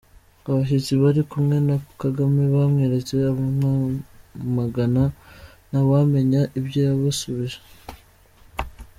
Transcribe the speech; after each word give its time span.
Abashyitsi 0.47 0.91
bari 1.01 1.21
kumwe 1.31 1.57
na 1.67 1.75
Kagame 2.01 2.41
bamweretse 2.53 3.13
abamwamagana 3.31 5.03
ntawamenya 5.69 6.41
ibyo 6.59 6.79
yabasubije 6.87 7.59